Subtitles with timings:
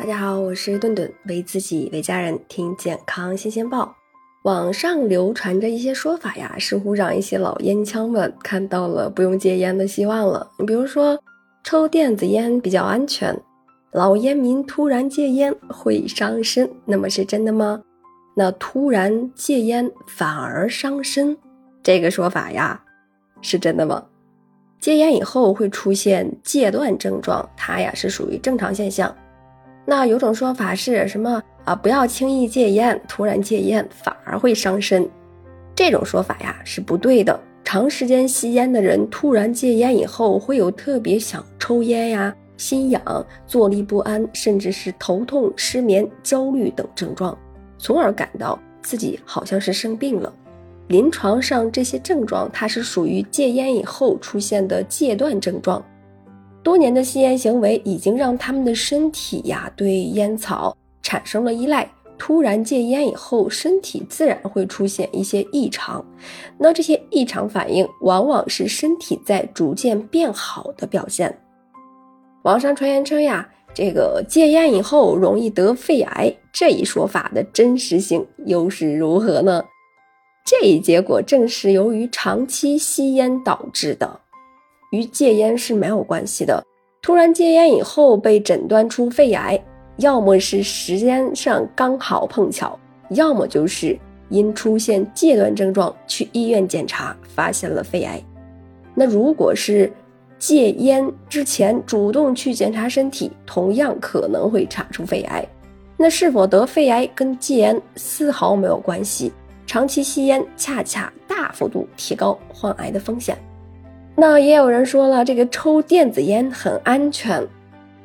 [0.00, 3.94] 大家好，我是顿顿，为自己为家人听健康新鲜报。
[4.44, 10.50] 网上流传着一些说法呀，似乎让一些老烟枪们看到了不用戒烟的希望了。
[10.58, 11.22] 你比如说，
[11.62, 13.38] 抽电子烟比较安全，
[13.92, 17.82] 老烟民突然戒烟会伤身，那么是真的吗？
[18.34, 21.36] 那突然戒烟反而伤身，
[21.82, 22.82] 这个说法呀，
[23.42, 24.02] 是真的吗？
[24.80, 29.14] 戒烟以后会出现戒断症状，它呀是属于正常现象。
[29.90, 31.74] 那有种说法是什么啊？
[31.74, 35.04] 不要轻易戒烟，突然戒烟反而会伤身。
[35.74, 37.40] 这种说法呀是不对的。
[37.64, 43.02] 长时间吸烟的人突然戒烟以后，会有特别想抽烟呀、心痒、
[43.48, 47.36] 坐立不安，甚至是头痛、失眠、焦虑等症状，
[47.76, 50.32] 从而感到自己好像是生病了。
[50.86, 55.84] 临床上这些症状，它是属于戒烟以后出现的戒断症状。
[56.62, 61.90] 多年的吸烟行为已经让他们的身体呀对烟草产生了依赖。
[62.18, 66.04] 突然戒烟以后，身体自然会出现一些异常。
[66.58, 71.34] 那这些异常反应往往是身体在逐渐变好的表现。
[72.42, 79.64] 网上传言称呀，这个戒烟以后容易得肺癌，这一说法的真实性又是如何呢？
[80.44, 84.19] 这一结果正是由于长期吸烟导致的。
[84.90, 86.62] 与戒烟是没有关系的。
[87.02, 89.58] 突然戒烟以后被诊断出肺癌，
[89.96, 92.78] 要么是时间上刚好碰巧，
[93.10, 98.22] 要么就是因出现戒断症状去医院检查发现了肺癌。
[98.94, 99.90] 那如果是
[100.38, 105.46] 戒烟之前主动去检查身体，同样可能会查出肺癌。
[105.96, 109.32] 那是否得肺癌跟戒烟丝毫没有关系，
[109.66, 113.36] 长期吸烟恰恰大幅度提高患癌的风险。
[114.16, 117.46] 那也有人说了，这个抽电子烟很安全，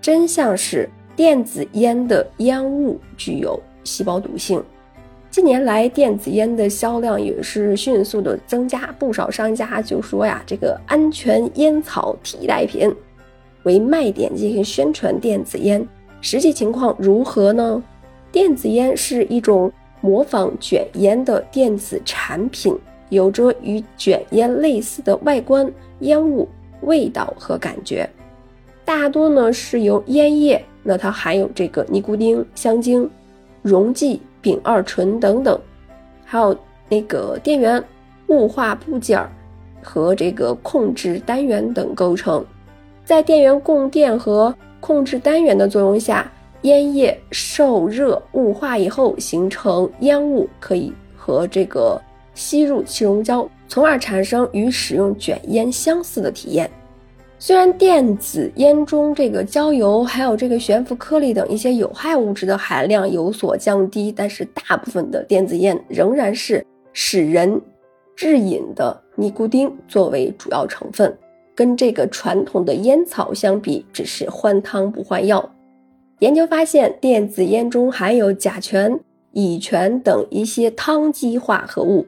[0.00, 4.62] 真相是电子烟的烟雾具有细胞毒性。
[5.30, 12.94] 近年来，电子烟的销量也是迅速的增加，不少商家就说呀，这个安全烟草替代品
[13.62, 15.86] 为卖点进行宣传电子烟。
[16.20, 17.82] 实际情况如何呢？
[18.30, 19.72] 电子烟是一种
[20.02, 22.78] 模仿卷烟的电子产品。
[23.12, 26.48] 有着与卷烟类似的外观、烟雾、
[26.80, 28.08] 味道和感觉，
[28.86, 33.08] 大多呢是由烟叶，那它含有这个尼古丁、香精、
[33.60, 35.60] 溶剂、丙二醇等等，
[36.24, 36.56] 还有
[36.88, 37.84] 那个电源、
[38.28, 39.22] 雾化部件
[39.82, 42.42] 和这个控制单元等构成。
[43.04, 52.00] 在电源供电和控制单元的作用下，烟叶受热雾化以后形成烟雾，可以和这个。
[52.34, 56.70] 吸入气溶胶，从而产生与使用卷烟相似的体验。
[57.38, 67.60] 虽然电子烟中这个焦油还有这个悬浮颗粒等一些有害物质的含量有所降低，但是大部分的电子烟仍然是使人
[68.14, 71.18] 致瘾的尼古丁作为主要成分，
[71.56, 75.50] 跟这个传统的烟草相比，只是换汤不换药。
[76.20, 79.00] 研究发现，电子烟中含有甲醛、
[79.32, 82.06] 乙醛等一些羟基化合物。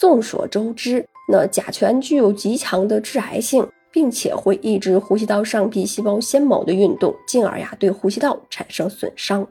[0.00, 9.46] 众所周知，那甲醛具有极强的致癌性，并且会抑制呼吸道上皮细胞纤毛的运动，进而呀对呼吸道产生损伤。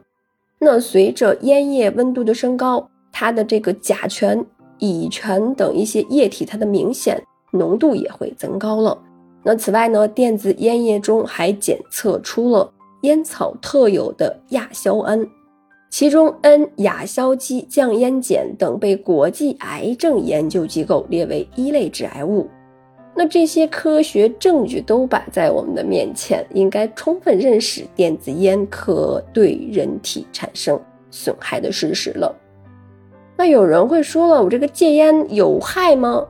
[0.58, 4.44] 那随着烟叶温度的升高，它的这个甲醛、
[4.80, 7.22] 乙醛等一些液体，它的明显
[7.52, 8.98] 浓度也会增高了。
[9.44, 12.74] 那此外呢，电子烟叶中还检测出了
[13.04, 15.30] 烟草特有的亚硝胺。
[15.90, 22.48] 其中，N 亚硝基降烟碱等被国际癌症研究机构列为一类致癌物。
[23.16, 30.80] 那这些科学证据都摆在我们的面前，应该充分认识电子烟可对人体产生
[31.10, 32.34] 损害的事实了。
[33.36, 36.26] 那有人会说了，我这个戒烟有害吗？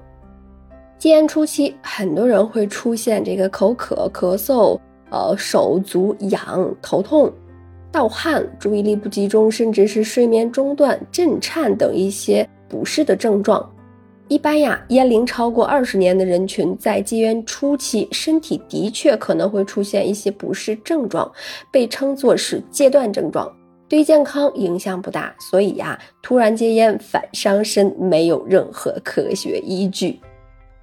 [0.98, 4.80] 戒烟初期，很多人会出现这个口渴、咳嗽，
[5.12, 7.32] 呃，手足痒、头痛。
[7.92, 13.68] 盗汗、注意力不集中，甚至是睡眠中断、震颤等一些不适的症状。
[14.28, 21.32] 一般呀，烟龄超过二十年的人群，在戒烟初期，身体的确可能会出现一些不适症状，
[21.72, 23.52] 被称作是戒断症状，
[23.88, 25.34] 对健康影响不大。
[25.40, 30.20] 所以呀，突然戒烟反伤身，没有任何科学依据。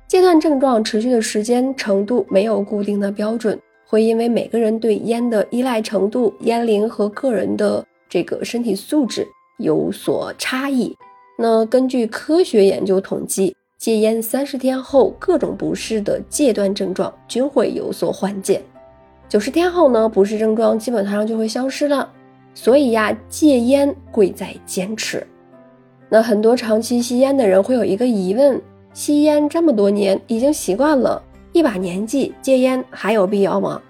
[0.08, 3.56] 戒断症状持续的时间程度没有固定的标准。
[3.88, 9.26] 会因为每个人对烟的依赖程度、烟龄和个人的这个身体素质
[9.58, 10.94] 有所差异。
[11.38, 18.60] 那根据科学研究统计，戒烟三十天后，各种不适的戒断症状均会有所缓解。
[19.28, 22.10] 九十天后呢，不适症状基本上就会消失了。
[22.54, 25.26] 所以呀，戒烟贵在坚持。
[26.08, 28.60] 那很多长期吸烟的人会有一个疑问：
[28.94, 31.22] 吸烟这么多年，已经习惯了，
[31.56, 33.80] 一把年纪戒烟还有必要吗？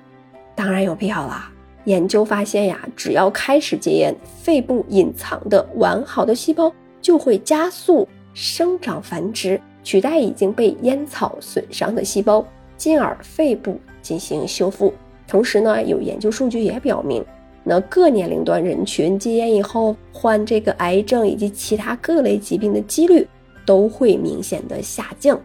[0.54, 1.50] 当然有必要啦！
[1.84, 6.72] 研究发现呀，只要开始戒烟，肺部隐藏的完好的细胞
[7.02, 12.46] 就会加速生长繁殖，取代已经被烟草损伤的细胞，
[12.76, 14.94] 进而肺部进行修复。
[15.26, 17.24] 同时呢，有研究数据也表明。
[17.64, 23.26] 那各年龄段人群戒烟以后患这个癌症以及其他各类疾病的几率
[23.64, 25.36] 都会明显的下降。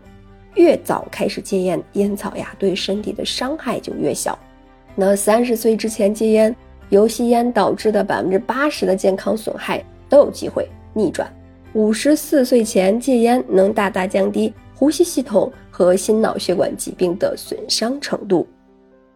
[0.55, 4.37] 越早开始戒烟，烟草呀对身体的伤害就越小。
[4.95, 6.55] 那三十岁之前戒烟，
[6.89, 11.31] 由吸烟导致的百分之八十的健康损害都有机会逆转。
[11.73, 18.45] 五十四岁前戒烟，能大大降低呼吸系统和心脑血管疾病的损伤程度。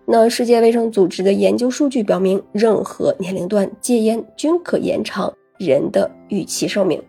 [0.05, 7.03] 那世界卫生组织的研究数据表明，任何年龄段戒烟均可延长人的预期寿命。